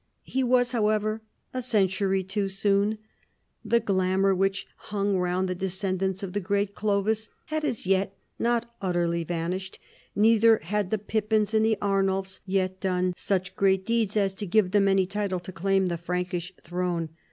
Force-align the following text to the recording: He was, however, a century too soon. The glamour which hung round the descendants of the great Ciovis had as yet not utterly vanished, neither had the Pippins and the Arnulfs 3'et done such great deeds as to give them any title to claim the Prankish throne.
He 0.23 0.43
was, 0.43 0.71
however, 0.71 1.21
a 1.53 1.61
century 1.61 2.23
too 2.23 2.49
soon. 2.49 2.97
The 3.63 3.79
glamour 3.79 4.33
which 4.33 4.65
hung 4.75 5.15
round 5.19 5.47
the 5.47 5.53
descendants 5.53 6.23
of 6.23 6.33
the 6.33 6.39
great 6.39 6.73
Ciovis 6.73 7.29
had 7.45 7.63
as 7.63 7.85
yet 7.85 8.17
not 8.39 8.73
utterly 8.81 9.23
vanished, 9.23 9.77
neither 10.15 10.57
had 10.63 10.89
the 10.89 10.97
Pippins 10.97 11.53
and 11.53 11.63
the 11.63 11.77
Arnulfs 11.83 12.39
3'et 12.49 12.79
done 12.79 13.13
such 13.15 13.55
great 13.55 13.85
deeds 13.85 14.17
as 14.17 14.33
to 14.33 14.47
give 14.47 14.71
them 14.71 14.87
any 14.87 15.05
title 15.05 15.39
to 15.39 15.51
claim 15.51 15.85
the 15.85 15.99
Prankish 15.99 16.51
throne. 16.63 17.09